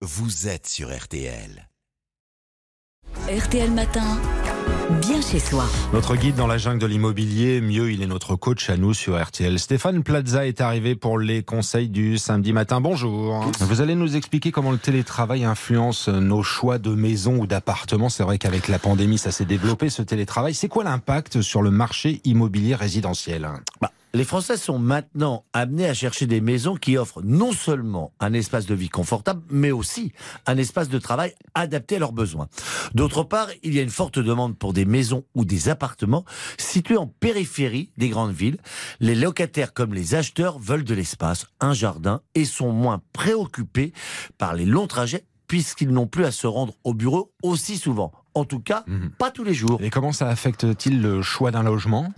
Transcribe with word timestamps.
vous 0.00 0.46
êtes 0.46 0.68
sur 0.68 0.96
RTL. 0.96 1.68
RTL 3.28 3.70
Matin, 3.72 4.20
bien 5.00 5.20
chez 5.20 5.40
soi. 5.40 5.64
Notre 5.92 6.14
guide 6.14 6.36
dans 6.36 6.46
la 6.46 6.56
jungle 6.56 6.78
de 6.78 6.86
l'immobilier, 6.86 7.60
mieux, 7.60 7.90
il 7.90 8.00
est 8.02 8.06
notre 8.06 8.36
coach 8.36 8.70
à 8.70 8.76
nous 8.76 8.94
sur 8.94 9.20
RTL. 9.20 9.58
Stéphane 9.58 10.04
Plaza 10.04 10.46
est 10.46 10.60
arrivé 10.60 10.94
pour 10.94 11.18
les 11.18 11.42
conseils 11.42 11.88
du 11.88 12.16
samedi 12.16 12.52
matin. 12.52 12.80
Bonjour. 12.80 13.44
Vous 13.58 13.80
allez 13.80 13.96
nous 13.96 14.14
expliquer 14.14 14.52
comment 14.52 14.70
le 14.70 14.78
télétravail 14.78 15.44
influence 15.44 16.08
nos 16.08 16.44
choix 16.44 16.78
de 16.78 16.90
maison 16.90 17.36
ou 17.36 17.48
d'appartement. 17.48 18.08
C'est 18.08 18.22
vrai 18.22 18.38
qu'avec 18.38 18.68
la 18.68 18.78
pandémie, 18.78 19.18
ça 19.18 19.32
s'est 19.32 19.46
développé 19.46 19.90
ce 19.90 20.02
télétravail. 20.02 20.54
C'est 20.54 20.68
quoi 20.68 20.84
l'impact 20.84 21.42
sur 21.42 21.60
le 21.60 21.72
marché 21.72 22.20
immobilier 22.22 22.76
résidentiel? 22.76 23.48
Bah, 23.80 23.90
les 24.14 24.24
Français 24.24 24.56
sont 24.56 24.78
maintenant 24.78 25.44
amenés 25.52 25.86
à 25.86 25.94
chercher 25.94 26.26
des 26.26 26.40
maisons 26.40 26.76
qui 26.76 26.96
offrent 26.96 27.22
non 27.22 27.52
seulement 27.52 28.12
un 28.20 28.32
espace 28.32 28.66
de 28.66 28.74
vie 28.74 28.88
confortable, 28.88 29.42
mais 29.50 29.70
aussi 29.70 30.12
un 30.46 30.56
espace 30.56 30.88
de 30.88 30.98
travail 30.98 31.34
adapté 31.54 31.96
à 31.96 31.98
leurs 31.98 32.12
besoins. 32.12 32.48
D'autre 32.94 33.22
part, 33.22 33.48
il 33.62 33.74
y 33.74 33.78
a 33.78 33.82
une 33.82 33.90
forte 33.90 34.18
demande 34.18 34.56
pour 34.56 34.72
des 34.72 34.84
maisons 34.84 35.24
ou 35.34 35.44
des 35.44 35.68
appartements 35.68 36.24
situés 36.56 36.96
en 36.96 37.06
périphérie 37.06 37.90
des 37.98 38.08
grandes 38.08 38.32
villes. 38.32 38.58
Les 39.00 39.14
locataires 39.14 39.74
comme 39.74 39.92
les 39.92 40.14
acheteurs 40.14 40.58
veulent 40.58 40.84
de 40.84 40.94
l'espace, 40.94 41.46
un 41.60 41.74
jardin 41.74 42.22
et 42.34 42.44
sont 42.44 42.72
moins 42.72 43.02
préoccupés 43.12 43.92
par 44.38 44.54
les 44.54 44.64
longs 44.64 44.86
trajets 44.86 45.24
puisqu'ils 45.48 45.90
n'ont 45.90 46.06
plus 46.06 46.24
à 46.24 46.30
se 46.30 46.46
rendre 46.46 46.74
au 46.84 46.94
bureau 46.94 47.32
aussi 47.42 47.78
souvent. 47.78 48.12
En 48.38 48.44
tout 48.44 48.60
cas, 48.60 48.84
Mhm. 48.86 49.10
pas 49.18 49.32
tous 49.32 49.42
les 49.42 49.52
jours. 49.52 49.80
Et 49.82 49.90
comment 49.90 50.12
ça 50.12 50.28
affecte-t-il 50.28 51.02
le 51.02 51.22
choix 51.22 51.50
d'un 51.50 51.64
logement? 51.64 52.12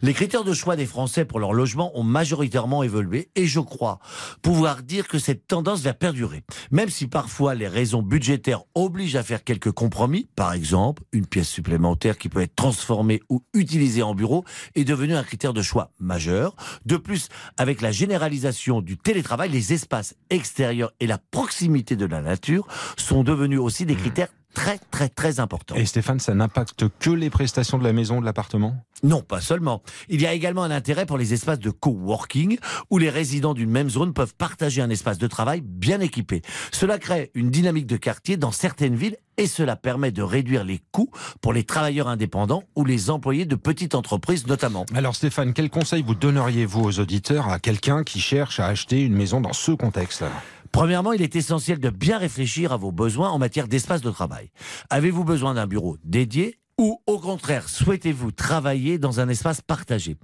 Les 0.00 0.14
critères 0.14 0.44
de 0.44 0.54
choix 0.54 0.76
des 0.76 0.86
Français 0.86 1.24
pour 1.24 1.40
leur 1.40 1.52
logement 1.52 1.90
ont 1.98 2.04
majoritairement 2.04 2.84
évolué 2.84 3.30
et 3.34 3.46
je 3.46 3.58
crois 3.58 3.98
pouvoir 4.42 4.82
dire 4.84 5.08
que 5.08 5.18
cette 5.18 5.48
tendance 5.48 5.80
va 5.80 5.92
perdurer. 5.92 6.44
Même 6.70 6.88
si 6.88 7.08
parfois 7.08 7.56
les 7.56 7.66
raisons 7.66 8.00
budgétaires 8.00 8.62
obligent 8.76 9.16
à 9.16 9.24
faire 9.24 9.42
quelques 9.42 9.72
compromis, 9.72 10.28
par 10.36 10.52
exemple 10.52 11.02
une 11.10 11.26
pièce 11.26 11.48
supplémentaire 11.48 12.16
qui 12.16 12.28
peut 12.28 12.42
être 12.42 12.54
transformée 12.54 13.20
ou 13.28 13.42
utilisée 13.52 14.04
en 14.04 14.14
bureau 14.14 14.44
est 14.76 14.84
devenu 14.84 15.16
un 15.16 15.24
critère 15.24 15.52
de 15.52 15.62
choix 15.62 15.90
majeur. 15.98 16.54
De 16.84 16.96
plus, 16.96 17.28
avec 17.58 17.80
la 17.80 17.90
généralisation 17.90 18.82
du 18.82 18.96
télétravail, 18.98 19.50
les 19.50 19.72
espaces 19.72 20.14
extérieurs 20.30 20.92
et 21.00 21.08
la 21.08 21.18
proximité 21.18 21.96
de 21.96 22.06
la 22.06 22.22
nature 22.22 22.68
sont 22.96 23.24
devenus 23.24 23.58
aussi 23.58 23.84
des 23.84 23.96
critères 23.96 24.28
très 24.56 24.78
très 24.90 25.10
très 25.10 25.38
importants. 25.38 25.74
Et 25.76 25.84
Stéphane, 25.84 26.18
ça 26.18 26.34
n'impacte 26.34 26.84
que 26.98 27.10
les 27.10 27.28
prestations 27.28 27.76
de 27.76 27.84
la 27.84 27.92
maison 27.92 28.16
ou 28.16 28.20
de 28.20 28.24
l'appartement? 28.24 28.74
Non, 29.02 29.20
pas 29.20 29.42
seulement. 29.42 29.82
Il 30.08 30.22
y 30.22 30.26
a 30.26 30.32
également 30.32 30.62
un 30.62 30.70
intérêt 30.70 31.04
pour 31.04 31.18
les 31.18 31.34
espaces 31.34 31.58
de 31.58 31.68
coworking 31.68 32.58
où 32.90 32.96
les 32.96 33.10
résidents 33.10 33.52
d'une 33.52 33.70
même 33.70 33.90
zone 33.90 34.14
peuvent 34.14 34.34
partager 34.34 34.80
un 34.80 34.88
espace 34.88 35.18
de 35.18 35.26
travail 35.26 35.60
bien 35.60 36.00
équipé. 36.00 36.40
Cela 36.72 36.98
crée 36.98 37.30
une 37.34 37.50
dynamique 37.50 37.86
de 37.86 37.98
quartier 37.98 38.38
dans 38.38 38.50
certaines 38.50 38.96
villes 38.96 39.18
et 39.36 39.46
cela 39.46 39.76
permet 39.76 40.10
de 40.10 40.22
réduire 40.22 40.64
les 40.64 40.80
coûts 40.90 41.10
pour 41.42 41.52
les 41.52 41.64
travailleurs 41.64 42.08
indépendants 42.08 42.62
ou 42.74 42.86
les 42.86 43.10
employés 43.10 43.44
de 43.44 43.56
petites 43.56 43.94
entreprises 43.94 44.46
notamment. 44.46 44.86
Alors 44.94 45.14
Stéphane, 45.14 45.52
quel 45.52 45.68
conseil 45.68 46.02
vous 46.02 46.14
donneriez-vous 46.14 46.82
aux 46.82 46.98
auditeurs 46.98 47.50
à 47.50 47.58
quelqu'un 47.58 48.04
qui 48.04 48.20
cherche 48.20 48.58
à 48.58 48.66
acheter 48.68 49.02
une 49.02 49.14
maison 49.14 49.42
dans 49.42 49.52
ce 49.52 49.72
contexte? 49.72 50.24
Premièrement, 50.72 51.12
il 51.12 51.22
est 51.22 51.36
essentiel 51.36 51.78
de 51.78 51.90
bien 51.90 52.18
réfléchir 52.18 52.72
à 52.72 52.76
vos 52.76 52.92
besoins 52.92 53.30
en 53.30 53.38
matière 53.38 53.68
d'espace 53.68 54.00
de 54.00 54.10
travail. 54.10 54.50
Avez-vous 54.90 55.24
besoin 55.24 55.54
d'un 55.54 55.66
bureau 55.66 55.96
dédié 56.04 56.58
ou 56.78 57.00
au 57.06 57.18
contraire, 57.18 57.70
souhaitez-vous 57.70 58.32
travailler 58.32 58.98
dans 58.98 59.18
un 59.18 59.30
espace 59.30 59.62
partagé? 59.62 60.18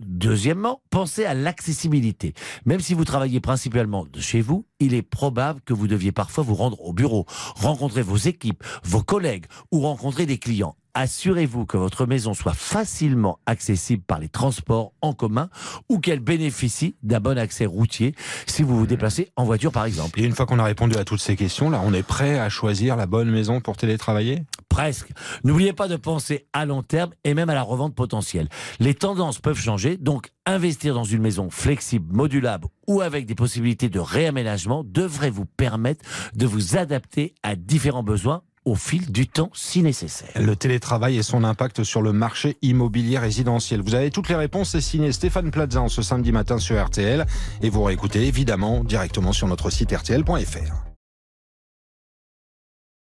Deuxièmement, 0.00 0.80
pensez 0.88 1.26
à 1.26 1.34
l'accessibilité. 1.34 2.32
Même 2.64 2.80
si 2.80 2.94
vous 2.94 3.04
travaillez 3.04 3.40
principalement 3.40 4.06
de 4.10 4.18
chez 4.18 4.40
vous, 4.40 4.64
il 4.80 4.94
est 4.94 5.02
probable 5.02 5.60
que 5.60 5.74
vous 5.74 5.86
deviez 5.86 6.10
parfois 6.10 6.44
vous 6.44 6.54
rendre 6.54 6.82
au 6.82 6.94
bureau, 6.94 7.26
rencontrer 7.56 8.00
vos 8.00 8.16
équipes, 8.16 8.64
vos 8.84 9.02
collègues 9.02 9.44
ou 9.70 9.80
rencontrer 9.80 10.24
des 10.24 10.38
clients. 10.38 10.76
Assurez-vous 11.00 11.64
que 11.64 11.76
votre 11.76 12.06
maison 12.06 12.34
soit 12.34 12.54
facilement 12.54 13.38
accessible 13.46 14.02
par 14.02 14.18
les 14.18 14.28
transports 14.28 14.94
en 15.00 15.12
commun 15.12 15.48
ou 15.88 16.00
qu'elle 16.00 16.18
bénéficie 16.18 16.96
d'un 17.04 17.20
bon 17.20 17.38
accès 17.38 17.66
routier 17.66 18.16
si 18.48 18.64
vous 18.64 18.76
vous 18.76 18.86
déplacez 18.88 19.30
en 19.36 19.44
voiture 19.44 19.70
par 19.70 19.84
exemple. 19.84 20.18
Et 20.18 20.24
une 20.24 20.32
fois 20.32 20.44
qu'on 20.44 20.58
a 20.58 20.64
répondu 20.64 20.96
à 20.96 21.04
toutes 21.04 21.20
ces 21.20 21.36
questions, 21.36 21.70
là, 21.70 21.80
on 21.84 21.94
est 21.94 22.02
prêt 22.02 22.40
à 22.40 22.48
choisir 22.48 22.96
la 22.96 23.06
bonne 23.06 23.30
maison 23.30 23.60
pour 23.60 23.76
télétravailler? 23.76 24.42
Presque. 24.68 25.12
N'oubliez 25.44 25.72
pas 25.72 25.86
de 25.86 25.94
penser 25.94 26.48
à 26.52 26.66
long 26.66 26.82
terme 26.82 27.12
et 27.22 27.32
même 27.32 27.48
à 27.48 27.54
la 27.54 27.62
revente 27.62 27.94
potentielle. 27.94 28.48
Les 28.80 28.94
tendances 28.94 29.38
peuvent 29.38 29.60
changer, 29.60 29.98
donc 29.98 30.32
investir 30.46 30.94
dans 30.94 31.04
une 31.04 31.22
maison 31.22 31.48
flexible, 31.48 32.12
modulable 32.12 32.66
ou 32.88 33.02
avec 33.02 33.24
des 33.26 33.36
possibilités 33.36 33.88
de 33.88 34.00
réaménagement 34.00 34.82
devrait 34.84 35.30
vous 35.30 35.44
permettre 35.44 36.04
de 36.34 36.46
vous 36.46 36.76
adapter 36.76 37.34
à 37.44 37.54
différents 37.54 38.02
besoins 38.02 38.42
au 38.64 38.74
fil 38.74 39.10
du 39.10 39.26
temps 39.26 39.50
si 39.54 39.82
nécessaire. 39.82 40.30
Le 40.36 40.56
télétravail 40.56 41.18
et 41.18 41.22
son 41.22 41.44
impact 41.44 41.84
sur 41.84 42.02
le 42.02 42.12
marché 42.12 42.56
immobilier 42.62 43.18
résidentiel. 43.18 43.80
Vous 43.80 43.94
avez 43.94 44.10
toutes 44.10 44.28
les 44.28 44.34
réponses, 44.34 44.70
c'est 44.70 44.80
signé 44.80 45.12
Stéphane 45.12 45.50
Plaza 45.50 45.78
ce 45.88 46.02
samedi 46.02 46.32
matin 46.32 46.58
sur 46.58 46.82
RTL 46.82 47.26
et 47.62 47.70
vous 47.70 47.82
réécoutez 47.82 48.26
évidemment 48.26 48.82
directement 48.84 49.32
sur 49.32 49.46
notre 49.46 49.70
site 49.70 49.92
rtl.fr. 49.92 50.87